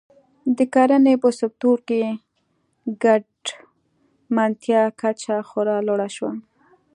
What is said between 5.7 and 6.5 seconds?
لوړه شوه.